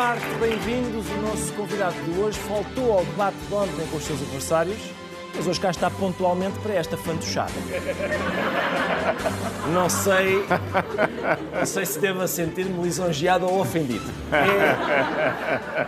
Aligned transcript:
tarde, 0.00 0.24
bem-vindos. 0.40 1.06
O 1.10 1.20
nosso 1.20 1.52
convidado 1.52 1.94
de 2.04 2.18
hoje 2.18 2.38
faltou 2.38 2.90
ao 2.90 3.04
debate 3.04 3.36
de 3.36 3.52
ontem 3.52 3.86
com 3.90 3.98
os 3.98 4.02
seus 4.02 4.18
adversários, 4.22 4.78
mas 5.36 5.46
hoje 5.46 5.60
cá 5.60 5.70
está 5.70 5.90
pontualmente 5.90 6.58
para 6.60 6.74
esta 6.74 6.96
fantochada. 6.96 7.52
Não 9.72 9.88
sei, 9.88 10.44
não 11.58 11.66
sei 11.66 11.86
se 11.86 11.98
devo 11.98 12.26
sentir-me 12.26 12.82
lisonjeado 12.82 13.46
ou 13.46 13.60
ofendido. 13.60 14.04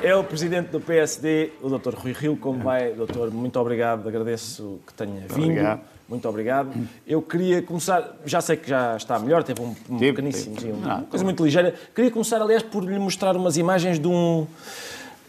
É, 0.02 0.08
é, 0.10 0.16
o 0.16 0.22
presidente 0.24 0.68
do 0.70 0.80
PSD, 0.80 1.50
o 1.60 1.68
Dr. 1.68 1.94
Rui 1.94 2.12
Rio, 2.12 2.36
como 2.36 2.62
vai, 2.62 2.92
doutor, 2.92 3.30
muito 3.30 3.58
obrigado, 3.58 4.08
agradeço 4.08 4.78
que 4.86 4.94
tenha 4.94 5.20
vindo. 5.28 5.50
Obrigado. 5.50 5.80
Muito 6.08 6.28
obrigado. 6.28 6.70
Eu 7.06 7.22
queria 7.22 7.62
começar, 7.62 8.16
já 8.26 8.40
sei 8.40 8.56
que 8.56 8.68
já 8.68 8.96
está 8.96 9.18
melhor, 9.18 9.42
teve 9.42 9.62
um, 9.62 9.74
um 9.88 9.98
pequeníssimo, 9.98 10.56
tive. 10.56 10.72
uma 10.72 10.94
Ah, 10.98 11.02
coisa 11.08 11.24
muito 11.24 11.42
ligeira. 11.42 11.74
Queria 11.94 12.10
começar, 12.10 12.40
aliás, 12.42 12.62
por 12.62 12.84
lhe 12.84 12.98
mostrar 12.98 13.34
umas 13.36 13.56
imagens 13.56 13.98
de 13.98 14.06
um. 14.06 14.46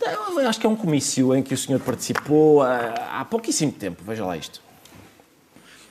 Eu 0.06 0.50
acho 0.50 0.60
que 0.60 0.66
é 0.66 0.70
um 0.70 0.76
comício 0.76 1.36
em 1.36 1.42
que 1.42 1.54
o 1.54 1.58
senhor 1.58 1.80
participou 1.80 2.62
há, 2.62 3.20
há 3.20 3.26
pouquíssimo 3.26 3.72
tempo. 3.72 4.04
Veja 4.04 4.26
lá 4.26 4.36
isto. 4.36 4.62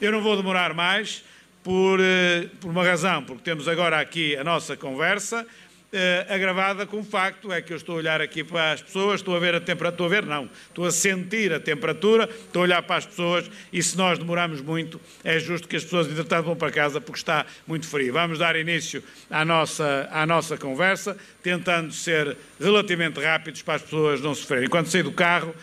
Eu 0.01 0.12
não 0.12 0.21
vou 0.23 0.37
demorar 0.37 0.75
mais 0.75 1.25
por, 1.62 2.01
eh, 2.01 2.48
por 2.61 2.71
uma 2.71 2.85
razão, 2.85 3.23
porque 3.23 3.43
temos 3.43 3.69
agora 3.69 4.01
aqui 4.01 4.37
a 4.37 4.45
nossa 4.45 4.77
conversa 4.77 5.47
eh, 5.95 6.27
agravada 6.27 6.87
com 6.87 7.01
o 7.01 7.05
facto 7.05 7.52
é 7.52 7.60
que 7.60 7.70
eu 7.70 7.77
estou 7.77 7.96
a 7.96 7.98
olhar 7.98 8.20
aqui 8.23 8.42
para 8.42 8.73
as 8.73 8.80
pessoas, 8.80 9.20
estou 9.20 9.37
a 9.37 9.38
ver 9.38 9.55
a 9.55 9.60
temperatura, 9.60 9.91
estou 9.91 10.06
a 10.06 10.09
ver 10.09 10.24
não, 10.24 10.48
estou 10.68 10.87
a 10.87 10.91
sentir 10.91 11.52
a 11.52 11.60
temperatura, 11.60 12.24
estou 12.24 12.60
a 12.60 12.62
olhar 12.62 12.82
para 12.82 12.96
as 12.96 13.05
pessoas 13.05 13.51
e 13.70 13.82
se 13.82 13.95
nós 13.95 14.18
demorarmos 14.18 14.62
muito 14.62 14.98
é 15.23 15.38
justo 15.38 15.68
que 15.68 15.77
as 15.77 15.84
pessoas 15.84 16.06
entretanto 16.06 16.46
vão 16.46 16.56
para 16.56 16.73
casa 16.73 16.98
porque 16.98 17.18
está 17.18 17.45
muito 17.66 17.87
frio. 17.87 18.10
Vamos 18.10 18.38
dar 18.38 18.56
início 18.56 19.05
à 19.30 19.45
nossa, 19.45 20.09
à 20.10 20.24
nossa 20.24 20.57
conversa, 20.57 21.15
tentando 21.43 21.93
ser 21.93 22.38
relativamente 22.59 23.21
rápidos 23.21 23.60
para 23.60 23.74
as 23.74 23.82
pessoas 23.82 24.23
não 24.23 24.34
sofrerem. 24.34 24.71
Quando 24.71 24.87
saí 24.87 25.02
do 25.02 25.12
carro, 25.12 25.54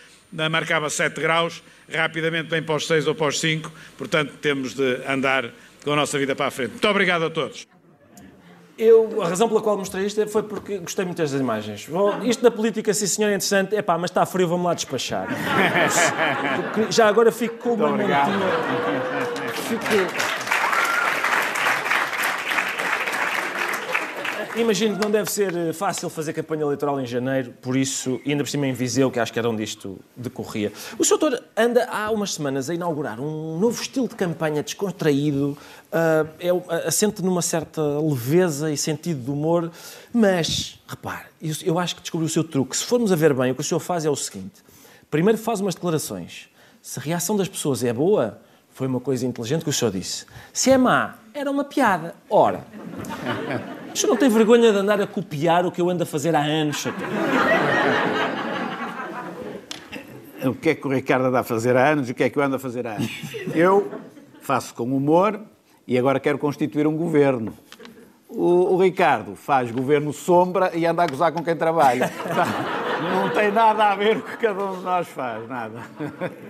marcava 0.51 0.91
7 0.91 1.19
graus, 1.19 1.63
rapidamente 1.91 2.49
vem 2.49 2.61
para 2.61 2.75
os 2.75 2.85
6 2.85 3.07
ou 3.07 3.15
para 3.15 3.27
os 3.27 3.39
5, 3.39 3.71
portanto 3.97 4.33
temos 4.39 4.75
de 4.75 5.01
andar 5.07 5.49
com 5.83 5.93
a 5.93 5.95
nossa 5.95 6.19
vida 6.19 6.35
para 6.35 6.45
a 6.45 6.51
frente. 6.51 6.71
Muito 6.71 6.87
obrigado 6.87 7.25
a 7.25 7.29
todos. 7.31 7.78
Eu, 8.81 9.21
a 9.21 9.27
razão 9.27 9.49
pela 9.49 9.61
qual 9.61 9.77
mostrei 9.77 10.05
isto 10.05 10.25
foi 10.29 10.41
porque 10.41 10.77
gostei 10.77 11.03
muito 11.03 11.17
das 11.17 11.33
imagens. 11.33 11.85
Isto 12.23 12.41
na 12.41 12.49
política, 12.49 12.93
sim 12.93 13.07
senhor, 13.07 13.27
é 13.27 13.31
interessante. 13.31 13.75
Epá, 13.75 13.97
mas 13.97 14.09
está 14.09 14.25
frio, 14.25 14.47
vamos 14.47 14.65
lá 14.65 14.73
despachar. 14.73 15.27
Já 16.89 17.09
agora 17.09 17.29
fico 17.29 17.57
com 17.57 17.73
uma 17.73 17.89
montinha. 17.89 18.25
Fico... 19.67 20.38
Imagino 24.59 24.97
que 24.97 25.01
não 25.01 25.09
deve 25.09 25.31
ser 25.31 25.55
eh, 25.55 25.71
fácil 25.71 26.09
fazer 26.09 26.33
campanha 26.33 26.63
eleitoral 26.63 26.99
em 26.99 27.05
janeiro, 27.05 27.53
por 27.61 27.77
isso, 27.77 28.19
ainda 28.27 28.43
por 28.43 28.49
cima 28.49 28.67
em 28.67 28.73
Viseu, 28.73 29.09
que 29.09 29.17
acho 29.17 29.31
que 29.31 29.39
era 29.39 29.49
onde 29.49 29.63
isto 29.63 29.97
decorria. 30.17 30.73
O 30.97 31.05
Sr. 31.05 31.17
Doutor 31.17 31.43
anda 31.55 31.85
há 31.85 32.11
umas 32.11 32.33
semanas 32.33 32.69
a 32.69 32.73
inaugurar 32.73 33.21
um 33.21 33.57
novo 33.57 33.81
estilo 33.81 34.09
de 34.09 34.15
campanha 34.15 34.61
descontraído, 34.61 35.57
ah, 35.93 36.25
é, 36.41 36.49
assente 36.85 37.23
numa 37.23 37.41
certa 37.41 37.81
leveza 38.01 38.69
e 38.69 38.75
sentido 38.75 39.23
de 39.23 39.31
humor, 39.31 39.71
mas, 40.11 40.77
repare, 40.85 41.27
eu, 41.41 41.55
eu 41.63 41.79
acho 41.79 41.95
que 41.95 42.01
descobri 42.01 42.25
o 42.25 42.29
seu 42.29 42.43
truque. 42.43 42.75
Se 42.75 42.83
formos 42.83 43.13
a 43.13 43.15
ver 43.15 43.33
bem, 43.33 43.51
o 43.51 43.55
que 43.55 43.61
o 43.61 43.63
senhor 43.63 43.79
faz 43.79 44.03
é 44.03 44.09
o 44.09 44.15
seguinte: 44.15 44.61
primeiro 45.09 45.37
faz 45.37 45.61
umas 45.61 45.73
declarações. 45.73 46.49
Se 46.81 46.99
a 46.99 47.01
reação 47.01 47.37
das 47.37 47.47
pessoas 47.47 47.81
é 47.81 47.93
boa, 47.93 48.41
foi 48.71 48.87
uma 48.87 48.99
coisa 48.99 49.25
inteligente 49.25 49.63
que 49.63 49.69
o 49.69 49.73
senhor 49.73 49.91
disse. 49.91 50.25
Se 50.51 50.69
é 50.69 50.77
má, 50.77 51.15
era 51.33 51.49
uma 51.49 51.63
piada. 51.63 52.13
Ora, 52.29 52.65
o 53.93 53.97
senhor 53.97 54.13
não 54.13 54.17
tem 54.17 54.29
vergonha 54.29 54.71
de 54.71 54.77
andar 54.77 55.01
a 55.01 55.07
copiar 55.07 55.65
o 55.65 55.71
que 55.71 55.81
eu 55.81 55.89
ando 55.89 56.03
a 56.03 56.05
fazer 56.05 56.35
há 56.35 56.41
anos? 56.41 56.85
O 60.43 60.53
que 60.53 60.69
é 60.69 60.75
que 60.75 60.87
o 60.87 60.89
Ricardo 60.89 61.25
anda 61.25 61.39
a 61.39 61.43
fazer 61.43 61.75
há 61.75 61.89
anos 61.89 62.07
e 62.07 62.11
o 62.13 62.15
que 62.15 62.23
é 62.23 62.29
que 62.29 62.37
eu 62.37 62.43
ando 62.43 62.55
a 62.55 62.59
fazer 62.59 62.87
há 62.87 62.93
anos? 62.93 63.11
Eu 63.53 63.91
faço 64.41 64.73
com 64.73 64.83
humor 64.83 65.39
e 65.85 65.97
agora 65.97 66.19
quero 66.19 66.37
constituir 66.37 66.87
um 66.87 66.95
governo. 66.95 67.53
O, 68.29 68.75
o 68.75 68.81
Ricardo 68.81 69.35
faz 69.35 69.71
governo 69.71 70.13
sombra 70.13 70.71
e 70.73 70.85
anda 70.85 71.03
a 71.03 71.07
gozar 71.07 71.31
com 71.31 71.43
quem 71.43 71.55
trabalha. 71.55 72.09
Não 73.01 73.29
tem 73.29 73.51
nada 73.51 73.85
a 73.85 73.95
ver 73.95 74.21
com 74.21 74.27
o 74.27 74.31
que 74.31 74.37
cada 74.37 74.63
um 74.63 74.77
de 74.77 74.83
nós 74.83 75.07
faz, 75.07 75.47
nada. 75.47 75.79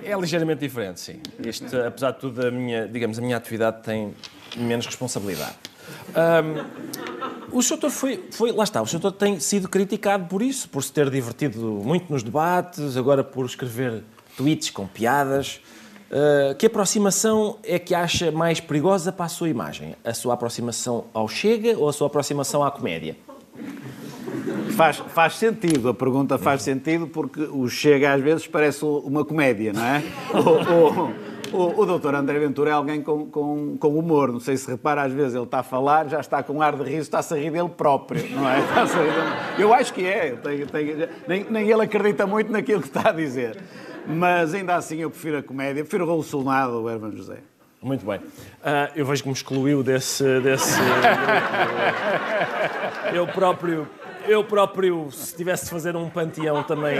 É 0.03 0.15
ligeiramente 0.15 0.59
diferente, 0.59 0.99
sim. 0.99 1.19
Isto, 1.45 1.75
apesar 1.77 2.11
de 2.11 2.19
tudo, 2.19 2.45
a 2.45 2.51
minha, 2.51 2.87
digamos, 2.87 3.19
a 3.19 3.21
minha 3.21 3.37
atividade 3.37 3.83
tem 3.83 4.13
menos 4.57 4.85
responsabilidade. 4.85 5.55
Ahm, 6.15 6.65
o. 7.51 7.61
Doutor 7.61 7.89
foi, 7.89 8.23
foi. 8.31 8.51
Lá 8.51 8.63
está, 8.63 8.81
o. 8.81 8.85
Doutor 8.85 9.11
tem 9.11 9.39
sido 9.39 9.67
criticado 9.69 10.25
por 10.25 10.41
isso, 10.41 10.69
por 10.69 10.83
se 10.83 10.91
ter 10.91 11.09
divertido 11.09 11.59
muito 11.59 12.11
nos 12.11 12.23
debates, 12.23 12.97
agora 12.97 13.23
por 13.23 13.45
escrever 13.45 14.03
tweets 14.35 14.69
com 14.69 14.87
piadas. 14.87 15.61
Ah, 16.11 16.55
que 16.55 16.65
aproximação 16.65 17.57
é 17.63 17.77
que 17.77 17.93
acha 17.93 18.31
mais 18.31 18.59
perigosa 18.59 19.11
para 19.11 19.25
a 19.25 19.29
sua 19.29 19.49
imagem? 19.49 19.95
A 20.03 20.13
sua 20.13 20.33
aproximação 20.33 21.05
ao 21.13 21.27
Chega 21.27 21.77
ou 21.77 21.87
a 21.87 21.93
sua 21.93 22.07
aproximação 22.07 22.63
à 22.63 22.71
comédia? 22.71 23.15
Faz, 24.75 24.97
faz 24.97 25.35
sentido, 25.35 25.89
a 25.89 25.93
pergunta 25.93 26.37
faz 26.37 26.61
sentido 26.61 27.05
porque 27.07 27.41
o 27.41 27.67
Chega 27.67 28.13
às 28.13 28.21
vezes 28.21 28.47
parece 28.47 28.83
uma 28.85 29.25
comédia, 29.25 29.73
não 29.73 29.83
é? 29.83 30.03
O, 30.33 31.07
o, 31.07 31.28
o, 31.53 31.81
o 31.81 31.85
doutor 31.85 32.15
André 32.15 32.39
Ventura 32.39 32.71
é 32.71 32.73
alguém 32.73 33.01
com, 33.01 33.25
com, 33.25 33.77
com 33.77 33.99
humor, 33.99 34.31
não 34.31 34.39
sei 34.39 34.57
se 34.57 34.69
repara, 34.69 35.03
às 35.03 35.13
vezes 35.13 35.35
ele 35.35 35.43
está 35.43 35.59
a 35.59 35.63
falar, 35.63 36.07
já 36.07 36.19
está 36.19 36.41
com 36.43 36.61
ar 36.61 36.75
de 36.75 36.83
riso, 36.83 37.01
está-se 37.01 37.33
a 37.33 37.37
rir 37.37 37.51
dele 37.51 37.69
próprio, 37.69 38.23
não 38.31 38.49
é? 38.49 38.59
Está-se 38.69 38.97
a 38.97 39.01
rir 39.01 39.11
dele. 39.11 39.63
Eu 39.63 39.73
acho 39.73 39.93
que 39.93 40.05
é, 40.05 40.37
nem, 41.27 41.45
nem 41.49 41.69
ele 41.69 41.81
acredita 41.81 42.25
muito 42.25 42.51
naquilo 42.51 42.81
que 42.81 42.87
está 42.87 43.09
a 43.09 43.13
dizer. 43.13 43.57
Mas 44.07 44.53
ainda 44.53 44.75
assim 44.75 44.97
eu 45.01 45.09
prefiro 45.09 45.37
a 45.37 45.43
comédia, 45.43 45.83
prefiro 45.83 46.03
o 46.05 46.07
Rolo 46.07 46.23
Solnado, 46.23 46.81
o 46.81 46.89
Herman 46.89 47.15
José. 47.15 47.37
Muito 47.81 48.05
bem. 48.05 48.19
Ah, 48.63 48.89
eu 48.95 49.05
vejo 49.05 49.23
que 49.23 49.29
me 49.29 49.33
excluiu 49.33 49.81
desse. 49.81 50.39
desse 50.41 50.79
eu 53.13 53.25
próprio. 53.27 53.87
Eu 54.27 54.43
próprio, 54.43 55.09
se 55.11 55.35
tivesse 55.35 55.63
de 55.63 55.71
fazer 55.71 55.95
um 55.95 56.09
panteão 56.09 56.61
também, 56.61 56.99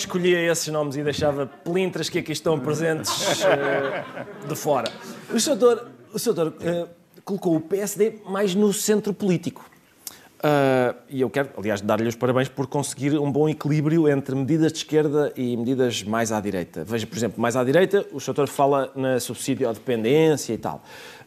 escolhia 0.00 0.50
esses 0.50 0.68
nomes 0.68 0.96
e 0.96 1.02
deixava 1.02 1.46
pelintras 1.46 2.08
que 2.08 2.18
aqui 2.18 2.32
estão 2.32 2.58
presentes 2.58 3.42
eh, 3.44 4.04
de 4.46 4.54
fora. 4.54 4.90
O 5.32 5.38
Sr. 5.38 5.56
Doutor, 5.56 5.88
o 6.12 6.18
Sr. 6.18 6.32
Doutor, 6.32 6.54
eh, 6.62 6.86
colocou 7.24 7.56
o 7.56 7.60
PSD 7.60 8.20
mais 8.26 8.54
no 8.54 8.72
centro 8.72 9.12
político. 9.14 9.70
Ah, 10.42 10.94
e 11.08 11.20
eu 11.20 11.28
quero, 11.28 11.50
aliás, 11.58 11.80
dar-lhe 11.80 12.08
os 12.08 12.16
parabéns 12.16 12.48
por 12.48 12.66
conseguir 12.66 13.18
um 13.18 13.30
bom 13.30 13.48
equilíbrio 13.48 14.08
entre 14.08 14.34
medidas 14.34 14.72
de 14.72 14.78
esquerda 14.78 15.32
e 15.36 15.56
medidas 15.56 16.02
mais 16.02 16.32
à 16.32 16.40
direita. 16.40 16.82
Veja, 16.84 17.06
por 17.06 17.16
exemplo, 17.16 17.40
mais 17.40 17.56
à 17.56 17.64
direita, 17.64 18.06
o 18.12 18.18
Sr. 18.18 18.48
fala 18.48 18.90
na 18.96 19.20
subsídio 19.20 19.68
à 19.68 19.72
dependência 19.72 20.52
e 20.54 20.58
tal. 20.58 20.82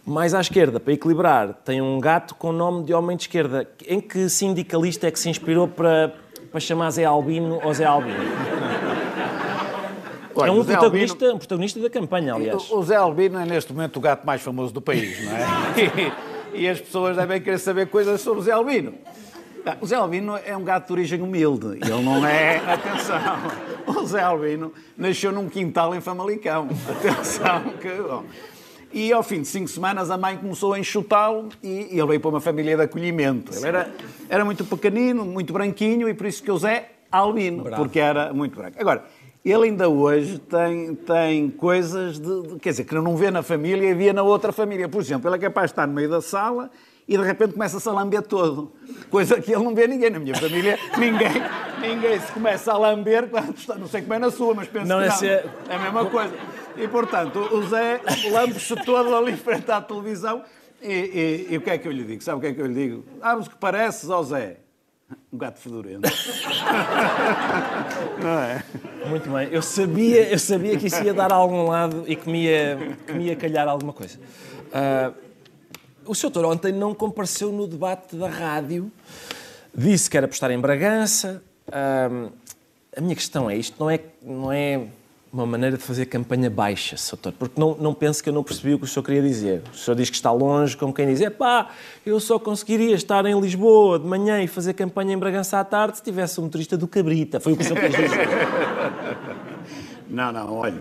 Mais 0.05 0.33
à 0.33 0.41
esquerda, 0.41 0.79
para 0.79 0.93
equilibrar, 0.93 1.53
tem 1.63 1.81
um 1.81 1.99
gato 1.99 2.35
com 2.35 2.51
nome 2.51 2.83
de 2.83 2.93
homem 2.93 3.15
de 3.15 3.23
esquerda. 3.23 3.67
Em 3.87 4.01
que 4.01 4.27
sindicalista 4.27 5.07
é 5.07 5.11
que 5.11 5.19
se 5.19 5.29
inspirou 5.29 5.67
para, 5.67 6.13
para 6.51 6.59
chamar 6.59 6.89
Zé 6.89 7.05
Albino 7.05 7.61
ou 7.63 7.73
Zé 7.73 7.85
Albino? 7.85 8.17
Olha, 10.35 10.49
é 10.49 10.51
um 10.51 10.63
protagonista, 10.63 11.15
Albino- 11.25 11.35
um 11.35 11.37
protagonista 11.37 11.79
da 11.79 11.89
campanha, 11.89 12.33
aliás. 12.35 12.69
O 12.71 12.83
Zé 12.83 12.95
Albino 12.95 13.39
é 13.39 13.45
neste 13.45 13.71
momento 13.73 13.97
o 13.97 13.99
gato 13.99 14.25
mais 14.25 14.41
famoso 14.41 14.73
do 14.73 14.81
país, 14.81 15.23
não 15.23 15.31
é? 15.35 15.43
E, 16.55 16.61
e 16.63 16.69
as 16.69 16.79
pessoas 16.79 17.15
devem 17.17 17.41
querer 17.41 17.57
saber 17.57 17.87
coisas 17.87 18.21
sobre 18.21 18.39
o 18.39 18.43
Zé 18.43 18.51
Albino. 18.51 18.93
O 19.81 19.85
Zé 19.87 19.95
Albino 19.95 20.37
é 20.45 20.55
um 20.55 20.63
gato 20.63 20.87
de 20.87 20.93
origem 20.93 21.21
humilde. 21.21 21.79
Ele 21.81 22.01
não 22.03 22.23
é. 22.27 22.57
Atenção! 22.67 23.21
O 23.87 24.05
Zé 24.05 24.21
Albino 24.21 24.71
nasceu 24.97 25.31
num 25.31 25.47
quintal 25.49 25.95
em 25.95 26.01
Famalicão. 26.01 26.67
Atenção! 26.89 27.63
Que, 27.81 27.89
bom. 27.89 28.23
E 28.91 29.11
ao 29.11 29.23
fim 29.23 29.41
de 29.41 29.47
cinco 29.47 29.67
semanas 29.69 30.11
a 30.11 30.17
mãe 30.17 30.37
começou 30.37 30.73
a 30.73 30.79
enxutá-lo 30.79 31.49
e 31.63 31.87
ele 31.91 32.05
veio 32.05 32.19
para 32.19 32.29
uma 32.29 32.41
família 32.41 32.75
de 32.75 32.83
acolhimento. 32.83 33.51
Ele 33.55 33.65
era, 33.67 33.89
era 34.29 34.45
muito 34.45 34.63
pequenino, 34.63 35.25
muito 35.25 35.51
branquinho 35.51 36.07
e 36.07 36.13
por 36.13 36.27
isso 36.27 36.43
que 36.43 36.51
o 36.51 36.57
Zé 36.59 36.89
Albino, 37.11 37.63
porque 37.75 37.99
era 37.99 38.31
muito 38.33 38.55
branco. 38.55 38.77
Agora, 38.79 39.03
ele 39.51 39.65
ainda 39.65 39.89
hoje 39.89 40.39
tem, 40.39 40.95
tem 40.95 41.49
coisas 41.49 42.19
de, 42.19 42.41
de- 42.43 42.59
Quer 42.59 42.69
dizer, 42.71 42.85
que 42.85 42.95
não 42.95 43.15
vê 43.17 43.29
na 43.29 43.43
família 43.43 43.89
e 43.89 43.93
via 43.93 44.13
na 44.13 44.23
outra 44.23 44.51
família. 44.51 44.87
Por 44.87 45.01
exemplo, 45.01 45.27
ele 45.29 45.35
é 45.35 45.39
capaz 45.39 45.67
de 45.67 45.73
estar 45.73 45.87
no 45.87 45.93
meio 45.93 46.09
da 46.09 46.21
sala 46.21 46.69
e 47.07 47.17
de 47.17 47.23
repente 47.23 47.53
começa-se 47.53 47.87
a 47.89 47.91
lamber 47.91 48.21
todo. 48.21 48.71
Coisa 49.09 49.41
que 49.41 49.51
ele 49.53 49.63
não 49.63 49.75
vê 49.75 49.85
ninguém. 49.87 50.09
Na 50.09 50.19
minha 50.19 50.35
família, 50.35 50.79
ninguém, 50.97 51.31
ninguém 51.81 52.19
se 52.21 52.31
começa 52.31 52.71
a 52.71 52.77
lamber. 52.77 53.29
quando 53.29 53.55
está- 53.57 53.75
Não 53.75 53.87
sei 53.87 54.01
como 54.01 54.13
é 54.13 54.19
na 54.19 54.31
sua, 54.31 54.53
mas 54.53 54.67
penso 54.69 54.87
Não, 54.87 54.99
que 55.01 55.07
não. 55.07 55.13
esse 55.13 55.27
é- 55.27 55.45
É 55.69 55.75
a 55.75 55.79
mesma 55.79 56.05
coisa. 56.05 56.33
E, 56.77 56.87
portanto, 56.87 57.39
o 57.51 57.61
Zé 57.67 57.99
lambe-se 58.31 58.75
todo 58.85 59.13
ali 59.15 59.35
frente 59.35 59.69
à 59.69 59.81
televisão. 59.81 60.41
E, 60.81 60.91
e- 60.91 61.47
e 61.53 61.57
o 61.57 61.61
que 61.61 61.69
é 61.69 61.77
que 61.77 61.87
eu 61.87 61.91
lhe 61.91 62.03
digo? 62.03 62.21
Sabe 62.23 62.37
o 62.37 62.41
que 62.41 62.47
é 62.47 62.53
que 62.53 62.61
eu 62.61 62.65
lhe 62.65 62.73
digo? 62.73 63.03
Ah, 63.21 63.35
mas 63.35 63.47
que 63.47 63.55
pareces 63.55 64.09
ao 64.09 64.23
Zé? 64.23 64.57
Um 65.31 65.37
gato 65.37 65.59
fedorento. 65.59 66.01
Não 68.21 68.39
é? 68.39 68.63
Muito 69.07 69.29
bem. 69.29 69.49
Eu 69.51 69.61
sabia, 69.61 70.29
eu 70.29 70.39
sabia 70.39 70.77
que 70.77 70.87
isso 70.87 71.03
ia 71.03 71.13
dar 71.13 71.31
a 71.31 71.35
algum 71.35 71.67
lado 71.67 72.03
e 72.07 72.15
que 72.15 72.29
me 72.29 72.45
ia, 72.45 72.95
que 73.05 73.13
me 73.13 73.25
ia 73.25 73.35
calhar 73.35 73.67
alguma 73.67 73.93
coisa. 73.93 74.19
Ah, 74.73 75.11
o 76.05 76.13
Sr. 76.13 76.29
Doutor 76.29 76.45
ontem 76.45 76.71
não 76.71 76.93
compareceu 76.93 77.51
no 77.51 77.67
debate 77.67 78.15
da 78.15 78.27
rádio 78.27 78.91
Disse 79.75 80.07
que 80.07 80.15
era 80.15 80.25
apostar 80.27 80.51
em 80.51 80.59
Bragança. 80.59 81.41
Hum, 81.67 82.29
a 82.95 83.01
minha 83.01 83.15
questão 83.15 83.49
é, 83.49 83.57
isto 83.57 83.75
não 83.79 83.89
é, 83.89 83.99
não 84.21 84.51
é 84.51 84.87
uma 85.33 85.47
maneira 85.47 85.75
de 85.77 85.83
fazer 85.83 86.05
campanha 86.05 86.47
baixa, 86.47 86.95
Sr. 86.95 87.15
Doutor, 87.15 87.33
porque 87.39 87.59
não, 87.59 87.75
não 87.79 87.91
pense 87.91 88.21
que 88.21 88.29
eu 88.29 88.33
não 88.33 88.43
percebi 88.43 88.75
o 88.75 88.77
que 88.77 88.85
o 88.85 88.87
senhor 88.87 89.03
queria 89.03 89.21
dizer. 89.23 89.63
O 89.73 89.75
senhor 89.75 89.95
diz 89.95 90.07
que 90.07 90.15
está 90.15 90.31
longe, 90.31 90.77
como 90.77 90.93
quem 90.93 91.07
diz, 91.07 91.21
é 91.21 91.29
pá, 91.31 91.71
eu 92.05 92.19
só 92.19 92.37
conseguiria 92.37 92.93
estar 92.93 93.25
em 93.25 93.39
Lisboa 93.39 93.97
de 93.97 94.05
manhã 94.05 94.43
e 94.43 94.47
fazer 94.47 94.75
campanha 94.75 95.15
em 95.15 95.17
Bragança 95.17 95.59
à 95.59 95.63
tarde 95.63 95.97
se 95.97 96.03
tivesse 96.03 96.39
um 96.39 96.43
motorista 96.43 96.77
do 96.77 96.87
Cabrita. 96.87 97.39
Foi 97.39 97.53
o 97.53 97.57
que 97.57 97.63
o 97.63 97.65
senhor 97.65 97.79
quis 97.81 97.95
dizer. 97.95 98.27
Não, 100.07 100.31
não, 100.31 100.53
olha. 100.53 100.79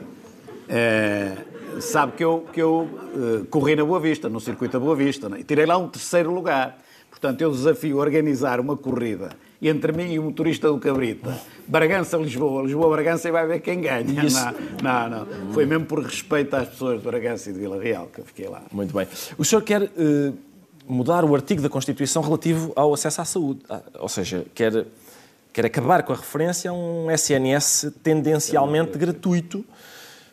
É, 0.69 1.35
sabe 1.81 2.13
que 2.13 2.23
eu, 2.23 2.45
que 2.53 2.61
eu 2.61 2.81
uh, 2.83 3.47
corri 3.49 3.75
na 3.75 3.83
Boa 3.83 3.99
Vista, 3.99 4.29
no 4.29 4.39
circuito 4.39 4.75
da 4.75 4.81
Boa 4.85 4.95
Vista, 4.95 5.27
né? 5.27 5.41
e 5.41 5.45
tirei 5.45 5.65
lá 5.65 5.79
um 5.79 5.89
terceiro 5.89 6.31
lugar. 6.35 6.77
Portanto, 7.09 7.41
eu 7.41 7.51
desafio 7.51 7.97
organizar 7.97 8.61
uma 8.61 8.77
corrida 8.77 9.31
entre 9.69 9.93
mim 9.93 10.13
e 10.13 10.19
o 10.19 10.25
motorista 10.25 10.69
do 10.69 10.79
Cabrita. 10.79 11.39
Bragança-Lisboa, 11.69 12.63
Lisboa-Bragança 12.63 13.29
e 13.29 13.33
vai 13.33 13.47
ver 13.47 13.61
quem 13.61 13.81
ganha. 13.81 14.05
Não, 14.05 15.09
não, 15.09 15.25
não. 15.25 15.53
Foi 15.53 15.65
mesmo 15.65 15.87
por 15.87 16.03
respeito 16.03 16.55
às 16.57 16.69
pessoas 16.69 16.99
de 16.99 17.07
Bragança 17.07 17.51
e 17.51 17.53
de 17.53 17.61
Vila 17.61 17.81
Real 17.81 18.07
que 18.07 18.21
eu 18.21 18.25
fiquei 18.25 18.49
lá. 18.49 18.63
Muito 18.73 18.93
bem. 18.93 19.07
O 19.39 19.45
senhor 19.45 19.63
quer 19.63 19.83
uh, 19.83 20.37
mudar 20.87 21.25
o 21.25 21.35
artigo 21.35 21.63
da 21.63 21.69
Constituição 21.69 22.23
relativo 22.23 22.73
ao 22.75 22.93
acesso 22.93 23.21
à 23.21 23.25
saúde. 23.25 23.61
Ah, 23.69 23.83
ou 24.01 24.09
seja, 24.09 24.45
quer, 24.55 24.87
quer 25.53 25.67
acabar 25.67 26.03
com 26.03 26.13
a 26.13 26.17
referência 26.17 26.71
a 26.71 26.75
um 26.75 27.11
SNS 27.11 27.93
tendencialmente 28.03 28.99
gratuito. 28.99 29.65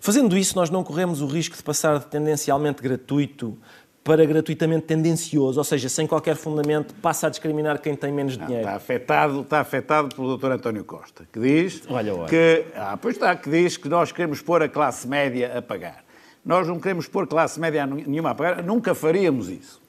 Fazendo 0.02 0.38
isso, 0.38 0.56
nós 0.56 0.70
não 0.70 0.84
corremos 0.84 1.22
o 1.22 1.28
risco 1.28 1.58
de 1.58 1.64
passar 1.64 2.00
de 2.00 2.06
tendencialmente 2.06 2.82
gratuito 2.82 3.58
para 4.04 4.26
gratuitamente 4.26 4.86
tendencioso, 4.86 5.60
ou 5.60 5.64
seja, 5.64 5.90
sem 5.90 6.08
qualquer 6.08 6.36
fundamento, 6.36 6.94
passa 6.96 7.28
a 7.28 7.30
discriminar 7.30 7.80
quem 7.80 7.96
tem 7.96 8.12
menos 8.12 8.38
não, 8.38 8.46
dinheiro. 8.46 8.68
Está 8.68 8.78
afetado, 8.78 9.42
está 9.42 9.60
afetado 9.60 10.16
pelo 10.16 10.38
Dr. 10.38 10.52
António 10.52 10.84
Costa, 10.84 11.28
que 11.32 11.40
diz 11.40 11.84
olha, 11.90 12.16
olha. 12.16 12.28
que 12.28 12.66
ah, 12.76 12.98
pois 13.00 13.16
está, 13.16 13.36
que 13.36 13.50
diz 13.50 13.78
que 13.78 13.90
nós 13.90 14.12
queremos 14.12 14.42
pôr 14.42 14.64
a 14.64 14.70
classe 14.70 15.08
média 15.08 15.58
a 15.58 15.62
pagar. 15.62 16.04
Nós 16.44 16.68
não 16.68 16.80
queremos 16.80 17.08
pôr 17.08 17.28
classe 17.28 17.60
média 17.60 17.86
nenhuma 17.86 18.32
a 18.32 18.36
pagar, 18.36 18.64
nunca 18.64 18.96
faríamos 18.96 19.50
isso. 19.50 19.80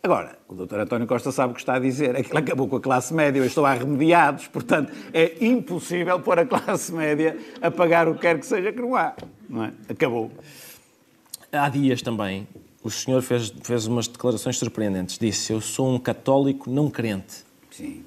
Agora, 0.00 0.38
o 0.46 0.54
Dr. 0.54 0.78
António 0.78 1.08
Costa 1.08 1.32
sabe 1.32 1.50
o 1.50 1.54
que 1.54 1.60
está 1.60 1.74
a 1.74 1.78
dizer, 1.80 2.14
é 2.14 2.22
que 2.22 2.30
ele 2.30 2.38
acabou 2.38 2.68
com 2.68 2.76
a 2.76 2.80
classe 2.80 3.12
média, 3.12 3.40
eu 3.40 3.44
estou 3.44 3.66
a 3.66 3.74
remediados, 3.74 4.46
portanto, 4.46 4.92
é 5.12 5.44
impossível 5.44 6.20
pôr 6.20 6.38
a 6.38 6.46
classe 6.46 6.92
média 6.92 7.36
a 7.60 7.70
pagar 7.70 8.06
o 8.08 8.14
que 8.14 8.20
quer 8.20 8.38
que 8.38 8.46
seja 8.46 8.72
que 8.72 8.80
não 8.80 8.94
há. 8.94 9.14
Não 9.48 9.64
é? 9.64 9.72
Acabou. 9.88 10.30
Há 11.50 11.68
dias 11.68 12.00
também, 12.00 12.46
o 12.88 12.90
senhor 12.90 13.22
fez, 13.22 13.52
fez 13.62 13.86
umas 13.86 14.08
declarações 14.08 14.58
surpreendentes. 14.58 15.18
Disse: 15.18 15.52
Eu 15.52 15.60
sou 15.60 15.94
um 15.94 15.98
católico 15.98 16.70
não 16.70 16.90
crente. 16.90 17.44
Sim. 17.70 18.02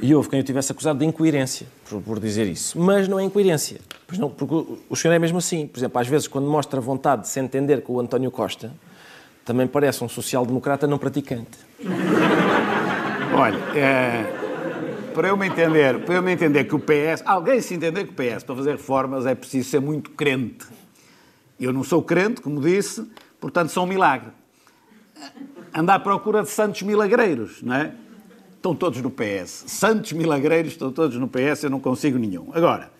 E 0.00 0.14
houve 0.14 0.30
quem 0.30 0.40
o 0.40 0.42
tivesse 0.42 0.72
acusado 0.72 0.98
de 0.98 1.04
incoerência 1.04 1.66
por, 1.88 2.00
por, 2.00 2.20
dizer 2.20 2.46
isso. 2.46 2.78
Mas 2.78 3.08
não 3.08 3.18
é 3.18 3.24
incoerência. 3.24 3.80
Pois 4.06 4.18
não, 4.18 4.30
porque 4.30 4.54
o, 4.54 4.78
o 4.88 4.96
senhor 4.96 5.12
é 5.12 5.18
mesmo 5.18 5.38
assim. 5.38 5.66
Por 5.66 5.78
exemplo, 5.78 6.00
às 6.00 6.08
vezes, 6.08 6.28
quando 6.28 6.48
mostra 6.48 6.80
vontade 6.80 7.22
de 7.22 7.28
se 7.28 7.38
entender 7.40 7.82
com 7.82 7.94
o 7.94 8.00
António 8.00 8.30
Costa, 8.30 8.72
também 9.44 9.66
parece 9.66 10.02
um 10.02 10.08
social-democrata 10.08 10.86
não 10.86 10.98
praticante. 10.98 11.58
Olha, 13.36 13.58
é, 13.74 14.46
para 15.14 15.28
eu 15.28 15.36
me 15.36 15.46
entender, 15.46 15.98
para 16.04 16.14
eu 16.16 16.22
me 16.22 16.32
entender 16.32 16.64
que 16.64 16.74
o 16.74 16.78
PS, 16.78 17.22
alguém 17.24 17.60
se 17.60 17.74
entender 17.74 18.04
que 18.04 18.10
o 18.10 18.14
PS 18.14 18.44
para 18.44 18.54
fazer 18.54 18.72
reformas 18.72 19.26
é 19.26 19.34
preciso 19.34 19.68
ser 19.68 19.80
muito 19.80 20.10
crente. 20.10 20.66
Eu 21.58 21.72
não 21.72 21.82
sou 21.82 22.02
crente, 22.02 22.40
como 22.40 22.60
disse, 22.60 23.06
Portanto, 23.40 23.70
são 23.70 23.84
um 23.84 23.86
milagre. 23.86 24.30
Anda 25.74 25.94
à 25.94 25.98
procura 25.98 26.42
de 26.42 26.50
santos 26.50 26.82
milagreiros, 26.82 27.62
não 27.62 27.74
é? 27.74 27.92
Estão 28.54 28.74
todos 28.74 29.00
no 29.00 29.10
PS. 29.10 29.64
Santos 29.66 30.12
milagreiros 30.12 30.72
estão 30.72 30.90
todos 30.90 31.16
no 31.16 31.28
PS, 31.28 31.64
eu 31.64 31.70
não 31.70 31.80
consigo 31.80 32.18
nenhum. 32.18 32.50
Agora, 32.52 32.90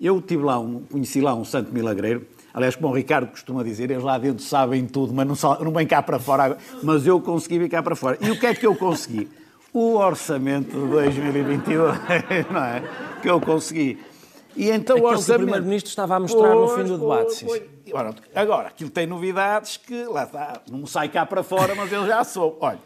eu 0.00 0.20
tive 0.20 0.42
lá 0.42 0.58
um, 0.58 0.82
conheci 0.82 1.20
lá 1.20 1.34
um 1.34 1.44
santo 1.44 1.72
milagreiro, 1.72 2.26
aliás, 2.52 2.74
como 2.74 2.88
o 2.88 2.92
Ricardo 2.92 3.28
costuma 3.28 3.62
dizer, 3.62 3.90
eles 3.90 4.02
lá 4.02 4.18
dentro 4.18 4.42
sabem 4.42 4.86
tudo, 4.86 5.14
mas 5.14 5.26
não, 5.26 5.60
não 5.60 5.72
vêm 5.72 5.86
cá 5.86 6.02
para 6.02 6.18
fora. 6.18 6.56
Mas 6.82 7.06
eu 7.06 7.20
consegui 7.20 7.58
vir 7.58 7.68
cá 7.68 7.82
para 7.82 7.94
fora. 7.94 8.18
E 8.20 8.30
o 8.30 8.38
que 8.38 8.46
é 8.46 8.54
que 8.54 8.66
eu 8.66 8.74
consegui? 8.74 9.28
O 9.72 9.96
orçamento 9.96 10.70
de 10.70 10.86
2022, 10.88 11.98
não 12.50 12.64
é? 12.64 12.82
Que 13.22 13.30
eu 13.30 13.40
consegui. 13.40 13.98
E 14.56 14.70
então 14.70 14.96
Aquele 14.96 15.12
o 15.12 15.16
orçamento... 15.16 15.40
o 15.40 15.44
Primeiro-Ministro 15.44 15.88
estava 15.88 16.16
a 16.16 16.20
mostrar 16.20 16.52
pois, 16.52 16.70
no 16.70 16.76
fim 16.76 16.84
do 16.84 16.98
debate. 16.98 17.44
Pois, 17.44 17.62
pois. 17.90 18.14
Agora, 18.34 18.68
aquilo 18.68 18.90
tem 18.90 19.06
novidades 19.06 19.76
que, 19.76 20.04
lá 20.04 20.24
está, 20.24 20.60
não 20.70 20.86
sai 20.86 21.08
cá 21.08 21.24
para 21.26 21.42
fora, 21.42 21.74
mas 21.74 21.90
eu 21.92 22.06
já 22.06 22.22
sou. 22.24 22.58
Olha, 22.60 22.78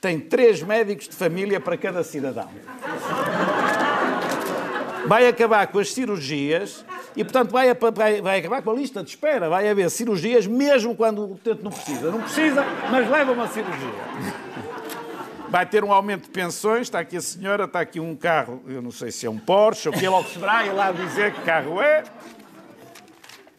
tem 0.00 0.20
três 0.20 0.62
médicos 0.62 1.08
de 1.08 1.14
família 1.14 1.58
para 1.58 1.76
cada 1.76 2.02
cidadão. 2.02 2.48
Vai 5.06 5.26
acabar 5.26 5.66
com 5.66 5.78
as 5.78 5.92
cirurgias 5.92 6.84
e, 7.14 7.22
portanto, 7.22 7.50
vai, 7.50 7.72
vai, 7.74 8.22
vai, 8.22 8.38
acabar 8.38 8.62
com 8.62 8.70
a 8.70 8.74
lista 8.74 9.02
de 9.02 9.10
espera. 9.10 9.48
Vai 9.48 9.68
haver 9.68 9.90
cirurgias 9.90 10.46
mesmo 10.46 10.94
quando 10.94 11.20
o 11.20 11.32
utente 11.32 11.62
não 11.62 11.70
precisa. 11.70 12.10
Não 12.10 12.20
precisa, 12.20 12.64
mas 12.90 13.10
leva 13.10 13.32
uma 13.32 13.48
cirurgia 13.48 13.92
vai 15.54 15.64
ter 15.64 15.84
um 15.84 15.92
aumento 15.92 16.24
de 16.24 16.30
pensões. 16.30 16.88
Está 16.88 16.98
aqui 16.98 17.16
a 17.16 17.20
senhora, 17.20 17.66
está 17.66 17.78
aqui 17.78 18.00
um 18.00 18.16
carro, 18.16 18.60
eu 18.66 18.82
não 18.82 18.90
sei 18.90 19.12
se 19.12 19.24
é 19.24 19.30
um 19.30 19.38
Porsche 19.38 19.88
ou 19.88 19.94
que 19.94 20.04
ele 20.04 20.24
se 20.24 20.36
verá 20.36 20.62
lá 20.72 20.90
dizer 20.90 21.32
que 21.32 21.42
carro 21.42 21.80
é. 21.80 22.02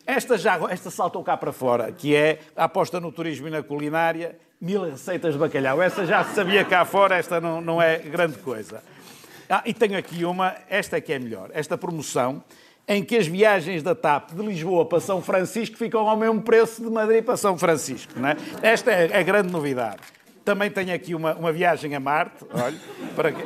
Esta 0.06 0.38
já, 0.38 0.60
esta 0.70 0.92
saltou 0.92 1.24
cá 1.24 1.38
para 1.38 1.54
fora, 1.54 1.94
que 1.94 2.14
é 2.14 2.40
a 2.54 2.66
aposta 2.66 3.00
no 3.00 3.14
turismo 3.14 3.48
e 3.48 3.50
na 3.50 3.64
culinária, 3.64 4.38
mil 4.60 4.84
receitas 4.84 5.36
de 5.36 5.40
bacalhau. 5.40 5.82
Essa 5.82 6.06
já 6.06 6.22
se 6.26 6.36
sabia 6.36 6.66
cá 6.66 6.84
fora, 6.84 7.16
esta 7.16 7.40
não, 7.40 7.62
não 7.62 7.82
é 7.82 7.98
grande 8.00 8.40
coisa. 8.40 8.84
Ah, 9.50 9.64
e 9.66 9.74
tenho 9.74 9.98
aqui 9.98 10.26
uma, 10.26 10.54
esta 10.70 10.98
é 10.98 11.02
que 11.02 11.14
é 11.14 11.18
melhor, 11.18 11.50
esta 11.54 11.78
promoção, 11.78 12.44
em 12.86 13.06
que 13.06 13.16
as 13.16 13.26
viagens 13.26 13.82
da 13.82 13.96
TAP 13.96 14.34
de 14.34 14.46
Lisboa 14.46 14.86
para 14.86 15.00
São 15.00 15.22
Francisco 15.22 15.78
ficam 15.78 16.10
ao 16.10 16.18
mesmo 16.18 16.42
preço 16.42 16.84
de 16.84 16.90
Madrid 16.90 17.24
para 17.24 17.38
São 17.38 17.58
Francisco. 17.58 18.20
Não 18.20 18.28
é? 18.28 18.36
Esta 18.62 18.92
é 18.92 19.18
a 19.18 19.24
grande 19.24 19.50
novidade. 19.50 20.15
Também 20.46 20.70
tenho 20.70 20.94
aqui 20.94 21.16
uma, 21.16 21.34
uma 21.34 21.52
viagem 21.52 21.96
a 21.96 22.00
Marte, 22.00 22.46
olha, 22.54 22.80
para 23.16 23.32
que... 23.32 23.44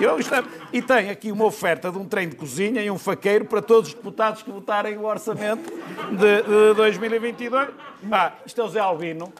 Eu 0.00 0.16
é, 0.16 0.44
e 0.72 0.80
tem 0.80 1.10
aqui 1.10 1.32
uma 1.32 1.44
oferta 1.44 1.90
de 1.90 1.98
um 1.98 2.04
trem 2.04 2.28
de 2.28 2.36
cozinha 2.36 2.80
e 2.80 2.88
um 2.88 2.98
faqueiro 2.98 3.44
para 3.44 3.60
todos 3.60 3.88
os 3.88 3.94
deputados 3.94 4.42
que 4.42 4.50
votarem 4.50 4.96
o 4.96 5.04
orçamento 5.04 5.72
de, 6.12 6.42
de 6.42 6.74
2022. 6.76 7.70
Ah, 8.12 8.32
isto 8.46 8.60
é 8.60 8.64
o 8.64 8.68
Zé 8.68 8.78
Albino. 8.78 9.32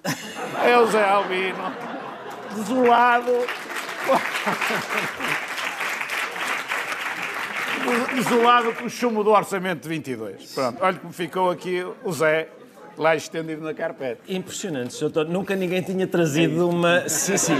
É 0.64 0.76
o 0.76 0.86
Zé 0.86 1.04
Albino. 1.04 1.72
Desolado. 2.56 3.30
Desolado 8.16 8.72
com 8.72 8.86
o 8.86 8.90
chumo 8.90 9.22
do 9.22 9.30
orçamento 9.30 9.82
de 9.82 9.88
22. 9.88 10.54
Pronto, 10.54 10.78
olha 10.82 10.98
como 10.98 11.12
ficou 11.12 11.50
aqui 11.50 11.86
o 12.02 12.12
Zé 12.12 12.48
lá 12.98 13.16
estendido 13.16 13.62
na 13.62 13.72
carpete. 13.72 14.20
Impressionante, 14.28 14.98
doutor. 15.00 15.26
Nunca 15.26 15.54
ninguém 15.54 15.80
tinha 15.82 16.06
trazido 16.06 16.68
uma. 16.68 17.08
Sim, 17.08 17.36
sim. 17.36 17.56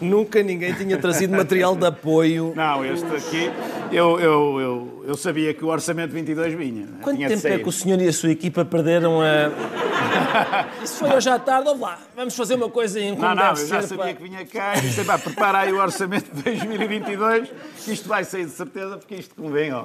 Nunca 0.00 0.42
ninguém 0.42 0.72
tinha 0.72 0.96
trazido 0.96 1.36
material 1.36 1.76
de 1.76 1.84
apoio. 1.84 2.54
Não, 2.56 2.82
este 2.84 3.04
aqui, 3.14 3.50
eu, 3.92 4.18
eu, 4.18 4.60
eu, 4.60 5.04
eu 5.08 5.16
sabia 5.16 5.52
que 5.52 5.62
o 5.62 5.68
orçamento 5.68 6.12
22 6.12 6.54
vinha. 6.54 6.86
Né? 6.86 6.98
Quanto 7.02 7.18
tempo 7.18 7.46
é 7.46 7.58
que 7.58 7.68
o 7.68 7.72
senhor 7.72 8.00
e 8.00 8.08
a 8.08 8.12
sua 8.12 8.30
equipa 8.30 8.64
perderam 8.64 9.20
a. 9.20 9.50
Isso 10.82 10.96
foi 10.96 11.10
hoje 11.10 11.28
à 11.28 11.38
tarde, 11.38 11.64
vamos 11.64 11.80
lá, 11.80 11.98
vamos 12.14 12.36
fazer 12.36 12.54
uma 12.54 12.68
coisa 12.68 13.00
em 13.00 13.16
Não, 13.16 13.34
não, 13.34 13.50
eu 13.50 13.66
já 13.66 13.82
sabia 13.82 14.14
que 14.14 14.22
vinha 14.22 14.44
cá 14.46 14.76
e 14.76 14.80
disse, 14.80 15.04
pá, 15.04 15.18
prepara 15.18 15.58
aí 15.60 15.72
o 15.72 15.80
orçamento 15.80 16.34
de 16.34 16.42
2022, 16.42 17.50
que 17.84 17.92
isto 17.92 18.08
vai 18.08 18.24
sair 18.24 18.46
de 18.46 18.52
certeza, 18.52 18.96
porque 18.96 19.14
isto 19.16 19.34
convém, 19.34 19.72
ó. 19.72 19.84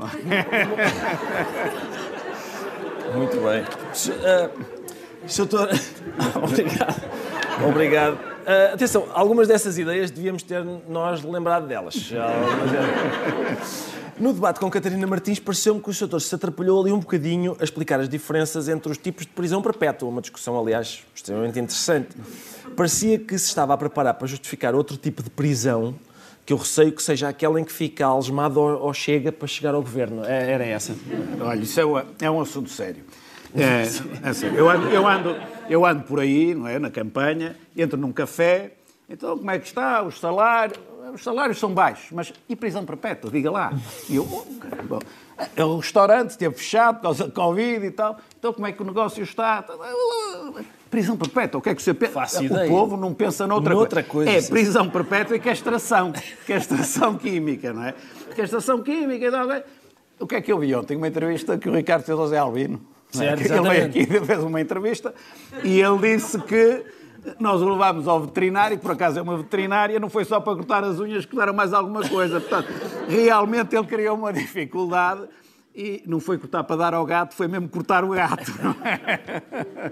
Muito 3.15 3.37
bem. 3.37 3.63
Uh, 4.13 4.49
doutor... 5.37 5.69
Obrigado. 6.43 7.03
Obrigado. 7.67 8.13
Uh, 8.13 8.73
atenção, 8.73 9.07
algumas 9.13 9.47
dessas 9.47 9.77
ideias 9.77 10.11
devíamos 10.11 10.43
ter 10.43 10.63
nós 10.87 11.23
lembrado 11.23 11.67
delas. 11.67 12.11
No 14.17 14.31
debate 14.31 14.61
com 14.61 14.71
Catarina 14.71 15.05
Martins, 15.05 15.39
pareceu-me 15.39 15.81
que 15.81 15.89
o 15.89 15.93
Sr. 15.93 16.21
se 16.21 16.33
atrapalhou 16.33 16.81
ali 16.81 16.93
um 16.93 16.99
bocadinho 16.99 17.57
a 17.59 17.63
explicar 17.65 17.99
as 17.99 18.07
diferenças 18.07 18.69
entre 18.69 18.89
os 18.89 18.97
tipos 18.97 19.25
de 19.25 19.31
prisão 19.33 19.61
perpétua, 19.61 20.07
uma 20.07 20.21
discussão, 20.21 20.57
aliás, 20.57 21.03
extremamente 21.13 21.59
interessante. 21.59 22.15
Parecia 22.77 23.19
que 23.19 23.37
se 23.37 23.47
estava 23.47 23.73
a 23.73 23.77
preparar 23.77 24.13
para 24.13 24.25
justificar 24.25 24.73
outro 24.73 24.95
tipo 24.95 25.21
de 25.21 25.29
prisão, 25.29 25.95
que 26.45 26.53
eu 26.53 26.57
receio 26.57 26.93
que 26.93 27.03
seja 27.03 27.27
aquela 27.27 27.59
em 27.59 27.65
que 27.65 27.73
fica 27.73 28.05
algemado 28.05 28.61
ou 28.61 28.93
chega 28.93 29.33
para 29.33 29.49
chegar 29.49 29.75
ao 29.75 29.81
governo. 29.81 30.23
É, 30.23 30.49
era 30.49 30.65
essa. 30.65 30.95
Olha, 31.41 31.59
isso 31.59 31.77
é, 31.77 31.85
um, 31.85 32.01
é 32.21 32.31
um 32.31 32.39
assunto 32.39 32.69
sério. 32.69 33.03
É, 33.53 33.81
é 34.29 34.33
sério. 34.33 34.57
Eu 34.57 34.69
ando, 34.69 34.87
eu, 34.87 35.05
ando, 35.05 35.35
eu 35.69 35.85
ando 35.85 36.03
por 36.03 36.21
aí, 36.21 36.55
não 36.55 36.65
é, 36.65 36.79
na 36.79 36.89
campanha, 36.89 37.57
entro 37.75 37.97
num 37.97 38.13
café, 38.13 38.75
então 39.09 39.37
como 39.37 39.51
é 39.51 39.59
que 39.59 39.67
está, 39.67 40.01
os 40.03 40.21
salários 40.21 40.79
os 41.15 41.23
salários 41.23 41.57
são 41.59 41.73
baixos, 41.73 42.11
mas 42.11 42.33
e 42.47 42.55
prisão 42.55 42.85
perpétua? 42.85 43.31
Diga 43.31 43.49
lá. 43.51 43.73
E 44.09 44.15
eu, 44.17 44.27
oh, 44.29 44.59
caramba, 44.59 44.99
o 45.57 45.77
restaurante 45.77 46.31
esteve 46.31 46.55
fechado 46.55 46.95
por 46.97 47.01
causa 47.03 47.25
da 47.27 47.31
Covid 47.31 47.85
e 47.85 47.91
tal, 47.91 48.17
então 48.37 48.53
como 48.53 48.67
é 48.67 48.71
que 48.71 48.81
o 48.81 48.85
negócio 48.85 49.23
está? 49.23 49.63
Prisão 50.89 51.17
perpétua, 51.17 51.59
o 51.59 51.61
que 51.61 51.69
é 51.69 51.75
que 51.75 51.81
você 51.81 51.93
pensa? 51.93 52.13
Faço 52.13 52.41
o 52.41 52.45
ideia. 52.45 52.69
povo 52.69 52.95
não 52.95 53.13
pensa 53.13 53.45
noutra, 53.45 53.73
Noutra 53.73 54.03
coisa, 54.03 54.31
É 54.31 54.39
sim. 54.39 54.49
prisão 54.51 54.89
perpétua 54.89 55.35
e 55.35 55.39
castração. 55.39 56.13
Castração 56.47 57.17
química, 57.17 57.73
não 57.73 57.83
é? 57.83 57.93
Castração 58.35 58.81
química 58.81 59.25
e 59.25 59.31
tal. 59.31 59.47
O 60.19 60.27
que 60.27 60.35
é 60.35 60.41
que 60.41 60.51
eu 60.51 60.59
vi 60.59 60.73
ontem? 60.73 60.95
Uma 60.95 61.07
entrevista 61.07 61.57
que 61.57 61.67
o 61.67 61.75
Ricardo 61.75 62.03
fez 62.03 62.17
ao 62.17 62.27
Zé 62.27 62.37
Albino. 62.37 62.79
é? 63.13 63.17
Certo, 63.17 63.41
ele 63.41 63.61
veio 63.69 63.85
aqui 63.85 64.05
fez 64.25 64.39
uma 64.43 64.61
entrevista 64.61 65.13
e 65.63 65.81
ele 65.81 65.97
disse 65.97 66.39
que 66.39 66.83
nós 67.39 67.61
o 67.61 67.69
levámos 67.69 68.07
ao 68.07 68.21
veterinário, 68.21 68.77
que 68.77 68.83
por 68.83 68.91
acaso 68.91 69.19
é 69.19 69.21
uma 69.21 69.37
veterinária, 69.37 69.99
não 69.99 70.09
foi 70.09 70.25
só 70.25 70.39
para 70.39 70.55
cortar 70.55 70.83
as 70.83 70.99
unhas, 70.99 71.25
que 71.25 71.35
deram 71.35 71.53
mais 71.53 71.73
alguma 71.73 72.07
coisa. 72.07 72.39
Portanto, 72.39 72.67
realmente 73.07 73.75
ele 73.75 73.85
criou 73.87 74.15
uma 74.17 74.31
dificuldade 74.33 75.21
e 75.75 76.01
não 76.07 76.19
foi 76.21 76.37
cortar 76.37 76.63
para 76.63 76.75
dar 76.77 76.93
ao 76.93 77.05
gato, 77.05 77.33
foi 77.35 77.47
mesmo 77.47 77.67
cortar 77.67 78.03
o 78.05 78.09
gato. 78.09 78.51
é? 78.85 79.91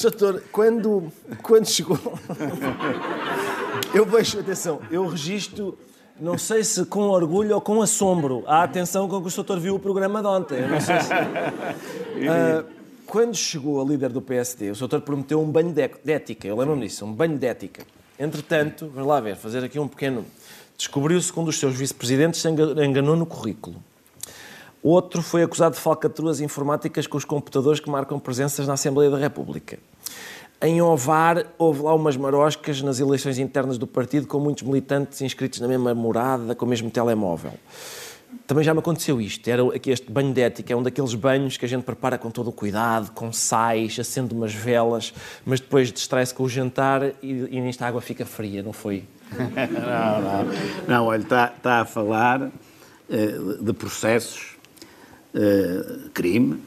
Doutor, 0.00 0.42
quando, 0.52 1.12
quando 1.42 1.66
chegou. 1.66 1.98
eu 3.92 4.04
vejo, 4.04 4.38
atenção, 4.38 4.80
eu 4.90 5.06
registro, 5.06 5.76
não 6.20 6.38
sei 6.38 6.62
se 6.62 6.84
com 6.86 7.00
orgulho 7.08 7.54
ou 7.56 7.60
com 7.60 7.82
assombro, 7.82 8.44
a 8.46 8.62
atenção 8.62 9.08
com 9.08 9.20
que 9.20 9.28
o 9.28 9.30
doutor 9.34 9.58
viu 9.58 9.74
o 9.74 9.78
programa 9.80 10.20
de 10.20 10.28
ontem. 10.28 10.62
Não 10.68 10.80
sei 10.80 11.00
se- 11.00 11.12
Ah, 12.28 12.64
quando 13.06 13.34
chegou 13.36 13.80
a 13.80 13.84
líder 13.84 14.10
do 14.10 14.20
PSD, 14.20 14.70
o 14.70 14.74
doutor 14.76 15.00
prometeu 15.02 15.40
um 15.40 15.46
banho 15.50 15.72
de 15.72 15.88
de 16.04 16.12
ética, 16.12 16.46
eu 16.48 16.56
lembro-me 16.56 16.86
disso, 16.86 17.04
um 17.04 17.12
banho 17.12 17.38
de 17.38 17.46
ética. 17.46 17.84
Entretanto, 18.18 18.90
vamos 18.92 19.08
lá 19.08 19.20
ver, 19.20 19.36
fazer 19.36 19.62
aqui 19.64 19.78
um 19.78 19.86
pequeno. 19.88 20.24
Descobriu-se 20.76 21.32
que 21.32 21.38
um 21.40 21.44
dos 21.44 21.58
seus 21.58 21.74
vice-presidentes 21.74 22.40
se 22.40 22.48
enga- 22.48 22.84
enganou 22.84 23.16
no 23.16 23.24
currículo. 23.26 23.76
Outro 24.82 25.22
foi 25.22 25.42
acusado 25.42 25.74
de 25.74 25.80
falcatruas 25.80 26.40
informáticas 26.40 27.06
com 27.06 27.16
os 27.16 27.24
computadores 27.24 27.80
que 27.80 27.90
marcam 27.90 28.18
presenças 28.18 28.66
na 28.66 28.74
Assembleia 28.74 29.10
da 29.10 29.18
República. 29.18 29.78
Em 30.62 30.80
Ovar, 30.80 31.46
houve 31.58 31.82
lá 31.82 31.94
umas 31.94 32.16
maroscas 32.16 32.80
nas 32.80 32.98
eleições 33.00 33.38
internas 33.38 33.76
do 33.78 33.86
partido, 33.86 34.26
com 34.26 34.38
muitos 34.38 34.62
militantes 34.62 35.20
inscritos 35.20 35.60
na 35.60 35.68
mesma 35.68 35.94
morada, 35.94 36.54
com 36.54 36.64
o 36.64 36.68
mesmo 36.68 36.90
telemóvel. 36.90 37.52
Também 38.46 38.62
já 38.62 38.72
me 38.72 38.80
aconteceu 38.80 39.20
isto. 39.20 39.48
Era 39.48 39.62
aqui 39.74 39.90
este 39.90 40.10
banho 40.10 40.32
de 40.32 40.40
ética, 40.40 40.72
é 40.72 40.76
um 40.76 40.82
daqueles 40.82 41.14
banhos 41.14 41.56
que 41.56 41.64
a 41.64 41.68
gente 41.68 41.84
prepara 41.84 42.16
com 42.16 42.30
todo 42.30 42.48
o 42.48 42.52
cuidado, 42.52 43.10
com 43.12 43.32
sais, 43.32 43.98
acende 43.98 44.34
umas 44.34 44.54
velas, 44.54 45.12
mas 45.44 45.60
depois 45.60 45.92
distrai-se 45.92 46.32
com 46.32 46.44
o 46.44 46.48
jantar 46.48 47.02
e, 47.22 47.48
e 47.50 47.60
nisto 47.60 47.82
a 47.82 47.88
água 47.88 48.00
fica 48.00 48.24
fria, 48.24 48.62
não 48.62 48.72
foi? 48.72 49.04
Não, 49.32 50.20
não. 50.22 50.52
Não, 50.86 51.06
olha, 51.06 51.22
está, 51.22 51.52
está 51.56 51.80
a 51.80 51.84
falar 51.84 52.50
eh, 53.08 53.38
de 53.60 53.72
processos, 53.72 54.56
eh, 55.34 56.08
crime, 56.12 56.60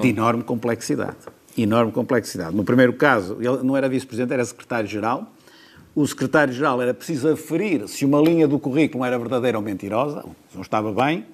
de 0.00 0.08
enorme 0.08 0.42
complexidade. 0.42 1.16
Enorme 1.56 1.92
complexidade. 1.92 2.54
No 2.54 2.64
primeiro 2.64 2.94
caso, 2.94 3.36
ele 3.40 3.62
não 3.62 3.76
era 3.76 3.88
vice-presidente, 3.88 4.32
era 4.32 4.44
secretário-geral. 4.44 5.30
O 5.94 6.06
secretário-geral 6.06 6.80
era 6.80 6.94
preciso 6.94 7.28
aferir 7.28 7.86
se 7.86 8.04
uma 8.04 8.20
linha 8.20 8.48
do 8.48 8.58
currículo 8.58 9.04
era 9.04 9.18
verdadeira 9.18 9.58
ou 9.58 9.64
mentirosa, 9.64 10.24
não 10.54 10.62
estava 10.62 10.92
bem. 10.92 11.26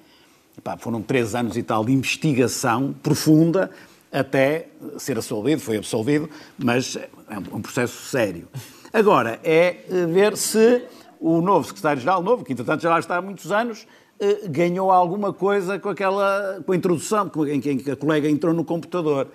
Epá, 0.57 0.75
foram 0.77 1.01
três 1.01 1.33
anos 1.33 1.55
e 1.55 1.63
tal 1.63 1.85
de 1.85 1.93
investigação 1.93 2.93
profunda 3.01 3.71
até 4.11 4.67
ser 4.97 5.15
absolvido, 5.15 5.61
foi 5.61 5.77
absolvido, 5.77 6.29
mas 6.57 6.97
é 6.97 7.07
um 7.53 7.57
um 7.57 7.61
processo 7.61 7.93
sério. 8.07 8.47
Agora, 8.91 9.39
é 9.43 9.85
eh, 9.89 10.05
ver 10.07 10.35
se 10.35 10.83
o 11.19 11.41
novo 11.41 11.67
secretário-geral, 11.67 12.21
novo, 12.23 12.43
que 12.43 12.51
entretanto 12.51 12.81
já 12.81 12.89
lá 12.89 12.99
está 12.99 13.17
há 13.17 13.21
muitos 13.21 13.51
anos, 13.51 13.87
eh, 14.19 14.47
ganhou 14.49 14.91
alguma 14.91 15.31
coisa 15.31 15.79
com 15.79 15.89
aquela, 15.89 16.61
com 16.65 16.71
a 16.71 16.75
introdução, 16.75 17.31
em 17.47 17.61
que 17.61 17.91
a 17.91 17.95
colega 17.95 18.27
entrou 18.27 18.53
no 18.53 18.65
computador. 18.65 19.27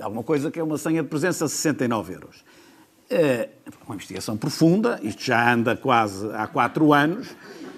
Alguma 0.00 0.22
coisa 0.22 0.50
que 0.50 0.58
é 0.58 0.62
uma 0.62 0.78
senha 0.78 1.02
de 1.02 1.08
presença 1.08 1.44
a 1.44 1.48
69 1.48 2.14
euros. 2.14 2.44
É 3.14 3.48
uma 3.86 3.94
investigação 3.94 4.36
profunda, 4.36 4.98
isto 5.02 5.22
já 5.22 5.52
anda 5.52 5.76
quase 5.76 6.28
há 6.34 6.46
quatro 6.46 6.92
anos, 6.92 7.28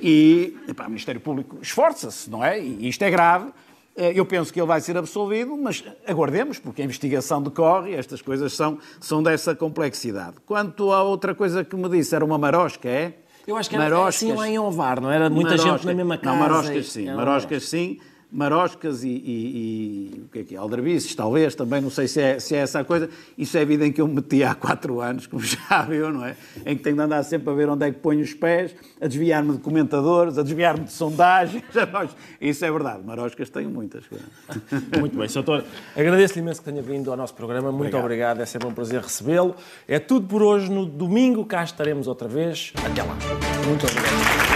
e 0.00 0.57
epá, 0.69 0.85
o 0.85 0.88
Ministério 0.88 1.21
Público 1.21 1.59
esforça-se, 1.62 2.31
não 2.31 2.45
é? 2.45 2.61
E 2.61 2.88
isto 2.88 3.03
é 3.03 3.11
grave. 3.11 3.50
Eh, 3.97 4.12
Eu 4.14 4.25
penso 4.26 4.53
que 4.53 4.61
ele 4.61 4.67
vai 4.67 4.81
ser 4.81 4.97
absolvido, 4.97 5.57
mas 5.57 5.83
aguardemos, 6.07 6.59
porque 6.59 6.83
a 6.83 6.85
investigação 6.85 7.43
decorre 7.43 7.93
e 7.93 7.95
estas 7.95 8.21
coisas 8.23 8.53
são, 8.55 8.79
são 9.00 9.23
dessa 9.23 9.55
complexidade. 9.55 10.37
Quanto 10.47 10.93
à 10.93 11.03
outra 11.03 11.35
coisa 11.35 11.64
que 11.64 11.75
me 11.76 11.88
disse, 11.88 12.14
era 12.14 12.25
uma 12.25 12.37
marosca, 12.38 12.88
é? 12.88 13.14
Eu 13.47 13.57
acho 13.57 13.69
que 13.69 13.76
era 13.76 13.85
Maroscas. 13.85 14.17
assim 14.17 14.33
lá 14.33 14.49
em 14.49 14.59
Ovar, 14.59 15.00
não 15.00 15.11
era? 15.11 15.29
Muita 15.29 15.57
gente 15.59 15.67
Marosca. 15.67 15.87
na 15.88 15.95
mesma 15.95 16.17
casa. 16.19 16.37
Não, 16.37 16.43
maroscas 16.43 16.87
sim, 16.93 17.07
Era 17.09 17.17
maroscas 17.17 17.69
sim. 17.69 17.99
Maroscas 18.35 19.05
e, 19.05 19.09
e- 19.09 19.12
e- 20.17 20.21
o 20.25 20.29
que 20.29 20.38
é 20.41 20.45
que 20.45 20.55
é? 20.57 20.59
Aldrabices, 20.59 21.14
talvez, 21.14 21.55
também, 21.55 21.81
não 21.81 21.88
sei 21.91 22.09
se 22.09 22.21
é, 22.21 22.41
se 22.41 22.55
é 22.55 22.59
essa 22.59 22.81
a 22.81 22.85
coisa. 22.85 23.09
Isso 23.38 23.57
é 23.57 23.61
evidente 23.62 23.93
que 23.93 24.00
eu 24.00 24.09
me 24.09 24.17
meti 24.17 24.43
há 24.43 24.55
quatro 24.57 25.00
anos, 25.00 25.26
como 25.29 25.41
já 25.47 25.83
viu, 25.83 26.12
não 26.12 26.25
é? 26.26 26.37
Em 26.67 26.76
que 26.76 26.83
tenho 26.83 26.97
de 26.97 27.03
andar 27.03 27.23
sempre 27.23 27.49
a 27.50 27.53
ver 27.55 27.69
onde 27.69 27.87
é 27.87 27.93
que 27.93 27.99
ponho 28.00 28.21
os 28.23 28.35
pés, 28.35 28.75
a 29.00 29.07
desviar-me 29.07 29.53
de 29.53 29.59
comentadores, 29.59 30.37
a 30.37 30.43
desviar-me 30.43 30.85
de 30.85 30.93
sondagens. 30.93 31.62
Isso 32.41 32.64
é 32.64 32.73
verdade, 32.73 33.05
maroscas 33.05 33.49
tenho 33.50 33.71
muitas. 33.71 34.05
Muito 34.99 35.17
bem, 35.17 35.29
Sr. 35.29 35.43
Doutor. 35.43 35.64
Agradeço-lhe 35.97 36.41
imenso 36.41 36.61
que 36.61 36.71
tenha 36.71 36.83
vindo 36.83 37.11
ao 37.11 37.17
nosso 37.17 37.35
programa. 37.35 37.71
Muito 37.71 37.97
obrigado. 37.97 38.41
É 38.41 38.47
sempre 38.47 38.67
um 38.67 38.73
prazer 38.75 39.00
recebê-lo. 39.00 39.55
É 39.87 39.99
tudo 39.99 40.26
por 40.26 40.43
hoje. 40.43 40.71
No 40.71 40.85
domingo 40.87 41.45
cá 41.45 41.62
estaremos 41.62 42.07
outra 42.09 42.26
vez. 42.26 42.73
Até 42.85 43.03
lá. 43.03 43.17
Muito 43.67 43.87
obrigado. 43.87 44.53